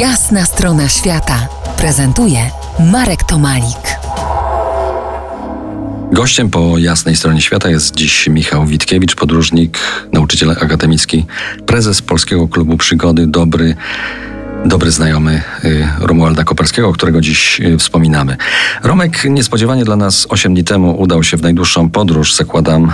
Jasna 0.00 0.44
strona 0.44 0.88
świata 0.88 1.48
prezentuje 1.78 2.38
Marek 2.92 3.22
Tomalik. 3.22 3.98
Gościem 6.12 6.50
po 6.50 6.78
jasnej 6.78 7.16
stronie 7.16 7.40
świata 7.40 7.68
jest 7.70 7.94
dziś 7.94 8.28
Michał 8.28 8.66
Witkiewicz, 8.66 9.14
podróżnik, 9.14 9.78
nauczyciel 10.12 10.50
akademicki, 10.50 11.26
prezes 11.66 12.02
Polskiego 12.02 12.48
Klubu 12.48 12.76
Przygody, 12.76 13.26
dobry, 13.26 13.74
dobry 14.64 14.90
znajomy 14.90 15.42
y, 15.64 15.88
Romualda 16.00 16.44
Koperskiego, 16.44 16.92
którego 16.92 17.20
dziś 17.20 17.60
y, 17.60 17.78
wspominamy. 17.78 18.36
Romek 18.82 19.24
niespodziewanie 19.24 19.84
dla 19.84 19.96
nas 19.96 20.26
8 20.28 20.54
dni 20.54 20.64
temu 20.64 21.00
udał 21.00 21.22
się 21.22 21.36
w 21.36 21.42
najdłuższą 21.42 21.90
podróż. 21.90 22.34
Zakładam, 22.34 22.92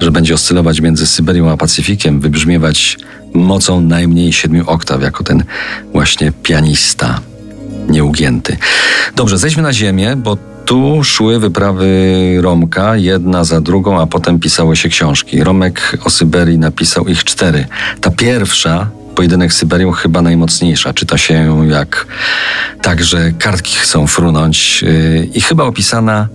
że 0.00 0.10
będzie 0.10 0.34
oscylować 0.34 0.80
między 0.80 1.06
Syberią 1.06 1.50
a 1.50 1.56
Pacyfikiem, 1.56 2.20
wybrzmiewać 2.20 2.98
mocą 3.34 3.80
najmniej 3.80 4.32
siedmiu 4.32 4.64
oktaw, 4.66 5.02
jako 5.02 5.24
ten 5.24 5.44
właśnie 5.92 6.32
pianista 6.42 7.20
nieugięty. 7.88 8.56
Dobrze, 9.16 9.38
zejdźmy 9.38 9.62
na 9.62 9.72
ziemię, 9.72 10.16
bo 10.16 10.36
tu 10.64 11.04
szły 11.04 11.40
wyprawy 11.40 11.88
Romka, 12.40 12.96
jedna 12.96 13.44
za 13.44 13.60
drugą, 13.60 14.00
a 14.00 14.06
potem 14.06 14.38
pisały 14.38 14.76
się 14.76 14.88
książki. 14.88 15.44
Romek 15.44 15.98
o 16.04 16.10
Syberii 16.10 16.58
napisał 16.58 17.08
ich 17.08 17.24
cztery. 17.24 17.66
Ta 18.00 18.10
pierwsza, 18.10 18.90
pojedynek 19.14 19.52
z 19.52 19.56
Syberią, 19.56 19.92
chyba 19.92 20.22
najmocniejsza. 20.22 20.94
Czyta 20.94 21.18
się 21.18 21.66
jak 21.70 22.06
tak, 22.82 23.04
że 23.04 23.32
kartki 23.32 23.76
chcą 23.76 24.06
frunąć 24.06 24.82
yy, 24.82 25.28
i 25.34 25.40
chyba 25.40 25.64
opisana 25.64 26.28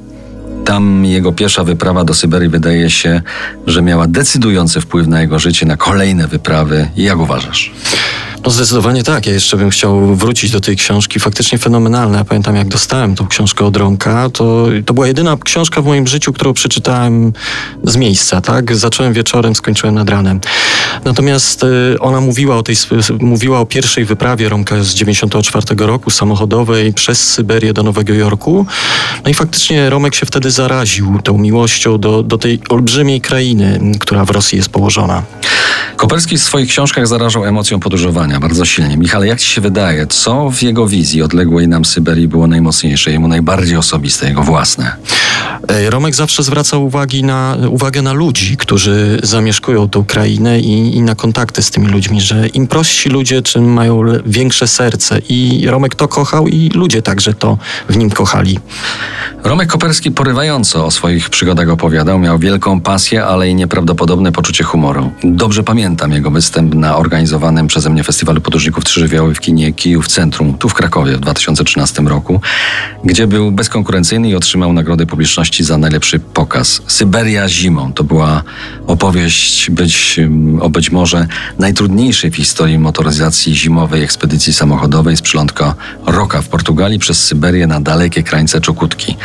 tam 0.69 1.05
jego 1.05 1.31
pierwsza 1.31 1.63
wyprawa 1.63 2.03
do 2.03 2.13
Syberii 2.13 2.49
wydaje 2.49 2.89
się, 2.89 3.21
że 3.67 3.81
miała 3.81 4.07
decydujący 4.07 4.81
wpływ 4.81 5.07
na 5.07 5.21
jego 5.21 5.39
życie, 5.39 5.65
na 5.65 5.77
kolejne 5.77 6.27
wyprawy. 6.27 6.89
Jak 6.95 7.19
uważasz? 7.19 7.71
No 8.49 8.53
zdecydowanie 8.53 9.03
tak. 9.03 9.25
Ja 9.25 9.33
jeszcze 9.33 9.57
bym 9.57 9.69
chciał 9.69 10.15
wrócić 10.15 10.51
do 10.51 10.59
tej 10.59 10.75
książki. 10.75 11.19
Faktycznie 11.19 11.57
fenomenalna. 11.57 12.17
Ja 12.17 12.23
pamiętam, 12.23 12.55
jak 12.55 12.67
dostałem 12.67 13.15
tą 13.15 13.27
książkę 13.27 13.65
od 13.65 13.77
Ronka, 13.77 14.29
to, 14.29 14.67
to 14.85 14.93
była 14.93 15.07
jedyna 15.07 15.37
książka 15.43 15.81
w 15.81 15.85
moim 15.85 16.07
życiu, 16.07 16.33
którą 16.33 16.53
przeczytałem 16.53 17.33
z 17.83 17.95
miejsca, 17.95 18.41
tak? 18.41 18.75
Zacząłem 18.75 19.13
wieczorem, 19.13 19.55
skończyłem 19.55 19.95
nad 19.95 20.09
ranem. 20.09 20.39
Natomiast 21.05 21.63
y, 21.63 21.99
ona 21.99 22.21
mówiła 22.21 22.57
o 22.57 22.63
tej, 22.63 22.75
mówiła 23.19 23.59
o 23.59 23.65
pierwszej 23.65 24.05
wyprawie 24.05 24.49
Romka 24.49 24.83
z 24.83 24.93
94 24.93 25.65
roku, 25.85 26.09
samochodowej 26.09 26.93
przez 26.93 27.33
Syberię 27.33 27.73
do 27.73 27.83
Nowego 27.83 28.13
Jorku. 28.13 28.65
No 29.23 29.31
i 29.31 29.33
faktycznie 29.33 29.89
Romek 29.89 30.15
się 30.15 30.25
wtedy 30.25 30.51
zaraził 30.51 31.19
tą 31.23 31.37
miłością 31.37 31.97
do, 31.97 32.23
do 32.23 32.37
tej 32.37 32.59
olbrzymiej 32.69 33.21
krainy, 33.21 33.79
która 33.99 34.25
w 34.25 34.29
Rosji 34.29 34.57
jest 34.57 34.69
położona. 34.69 35.23
Koperski 35.99 36.37
w 36.37 36.43
swoich 36.43 36.69
książkach 36.69 37.07
zarażał 37.07 37.45
emocją 37.45 37.79
podróżowania 37.79 38.39
bardzo 38.39 38.65
silnie. 38.65 38.97
Michale, 38.97 39.27
jak 39.27 39.39
ci 39.39 39.47
się 39.47 39.61
wydaje, 39.61 40.07
co 40.07 40.49
w 40.49 40.61
jego 40.61 40.87
wizji 40.87 41.21
odległej 41.21 41.67
nam 41.67 41.85
Syberii 41.85 42.27
było 42.27 42.47
najmocniejsze, 42.47 43.11
jemu 43.11 43.27
najbardziej 43.27 43.77
osobiste, 43.77 44.27
jego 44.27 44.43
własne? 44.43 44.95
Romek 45.89 46.15
zawsze 46.15 46.43
zwraca 46.43 46.77
uwagi 46.77 47.23
na, 47.23 47.57
uwagę 47.69 48.01
na 48.01 48.13
ludzi, 48.13 48.57
którzy 48.57 49.19
zamieszkują 49.23 49.89
tą 49.89 50.05
krainę 50.05 50.59
i, 50.59 50.95
i 50.95 51.01
na 51.01 51.15
kontakty 51.15 51.61
z 51.61 51.71
tymi 51.71 51.87
ludźmi, 51.87 52.21
że 52.21 52.47
im 52.47 52.67
prostsi 52.67 53.09
ludzie, 53.09 53.41
czym 53.41 53.73
mają 53.73 54.01
większe 54.25 54.67
serce. 54.67 55.19
I 55.29 55.67
Romek 55.67 55.95
to 55.95 56.07
kochał 56.07 56.47
i 56.47 56.69
ludzie 56.69 57.01
także 57.01 57.33
to 57.33 57.57
w 57.89 57.97
nim 57.97 58.09
kochali. 58.09 58.59
Romek 59.43 59.69
Koperski 59.69 60.11
porywająco 60.11 60.85
o 60.85 60.91
swoich 60.91 61.29
przygodach 61.29 61.69
opowiadał, 61.69 62.19
miał 62.19 62.39
wielką 62.39 62.81
pasję, 62.81 63.25
ale 63.25 63.49
i 63.49 63.55
nieprawdopodobne 63.55 64.31
poczucie 64.31 64.63
humoru. 64.63 65.11
Dobrze 65.23 65.63
pamiętam 65.63 66.11
jego 66.11 66.31
występ 66.31 66.75
na 66.75 66.97
organizowanym 66.97 67.67
przeze 67.67 67.89
mnie 67.89 68.03
Festiwalu 68.03 68.41
Podróżników 68.41 68.85
Trzyżywioły 68.85 69.35
w 69.35 69.39
kinie 69.39 69.73
Kijów 69.73 70.07
Centrum, 70.07 70.57
tu 70.57 70.69
w 70.69 70.73
Krakowie 70.73 71.17
w 71.17 71.19
2013 71.19 72.01
roku, 72.01 72.41
gdzie 73.03 73.27
był 73.27 73.51
bezkonkurencyjny 73.51 74.29
i 74.29 74.35
otrzymał 74.35 74.73
nagrodę 74.73 75.05
publiczności 75.05 75.63
za 75.63 75.77
najlepszy 75.77 76.19
pokaz. 76.19 76.81
Syberia 76.87 77.49
zimą 77.49 77.93
to 77.93 78.03
była 78.03 78.43
opowieść 78.87 79.69
być, 79.71 80.19
o 80.61 80.69
być 80.69 80.91
może 80.91 81.27
najtrudniejszej 81.59 82.31
w 82.31 82.35
historii 82.35 82.79
motoryzacji 82.79 83.55
zimowej 83.55 84.03
ekspedycji 84.03 84.53
samochodowej 84.53 85.17
z 85.17 85.21
przylądka 85.21 85.75
Roka 86.05 86.41
w 86.41 86.47
Portugalii 86.47 86.99
przez 86.99 87.25
Syberię 87.25 87.67
na 87.67 87.79
dalekie 87.79 88.23
krańce 88.23 88.61
Czokutki. 88.61 89.15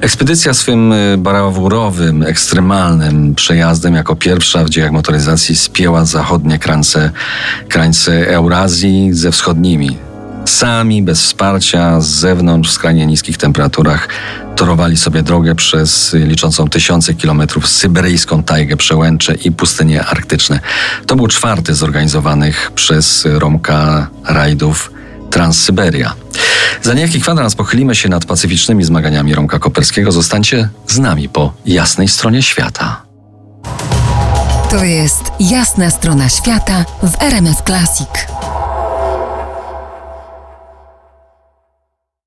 Ekspedycja 0.00 0.54
swym 0.54 0.92
y, 0.92 1.18
brawurowym, 1.18 2.22
ekstremalnym 2.22 3.34
przejazdem 3.34 3.94
jako 3.94 4.16
pierwsza 4.16 4.64
w 4.64 4.70
dziejach 4.70 4.92
motoryzacji 4.92 5.56
spięła 5.56 6.04
zachodnie 6.04 6.58
krańce, 6.58 7.10
krańce 7.68 8.28
Eurazji 8.28 9.08
ze 9.12 9.32
wschodnimi. 9.32 9.98
Sami, 10.44 11.02
bez 11.02 11.22
wsparcia, 11.22 12.00
z 12.00 12.06
zewnątrz, 12.06 12.70
w 12.70 12.72
skrajnie 12.72 13.06
niskich 13.06 13.38
temperaturach, 13.38 14.08
torowali 14.56 14.96
sobie 14.96 15.22
drogę 15.22 15.54
przez 15.54 16.14
liczącą 16.14 16.68
tysiące 16.68 17.14
kilometrów 17.14 17.68
syberyjską 17.68 18.42
tajgę, 18.42 18.76
przełęcze 18.76 19.34
i 19.34 19.52
pustynie 19.52 20.04
arktyczne. 20.04 20.60
To 21.06 21.16
był 21.16 21.26
czwarty 21.26 21.74
zorganizowanych 21.74 22.72
przez 22.74 23.28
Romka 23.38 24.06
rajdów 24.24 24.92
Transsyberia. 25.30 26.14
Za 26.82 26.94
niejaki 26.94 27.20
kwadrans 27.20 27.54
pochylimy 27.54 27.94
się 27.94 28.08
nad 28.08 28.24
pacyficznymi 28.24 28.84
zmaganiami 28.84 29.34
Romka 29.34 29.58
Koperskiego. 29.58 30.12
Zostańcie 30.12 30.68
z 30.86 30.98
nami 30.98 31.28
po 31.28 31.52
jasnej 31.66 32.08
stronie 32.08 32.42
świata. 32.42 33.02
To 34.70 34.84
jest 34.84 35.22
jasna 35.40 35.90
strona 35.90 36.28
świata 36.28 36.84
w 37.02 37.22
RMS 37.22 37.56
Classic. 37.66 38.08